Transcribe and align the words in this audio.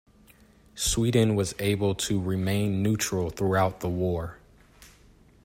Sweden 0.73 1.35
was 1.35 1.53
able 1.59 1.93
to 1.93 2.19
remain 2.19 2.81
neutral 2.81 3.29
throughout 3.29 3.81
the 3.81 3.87
war. 3.87 4.39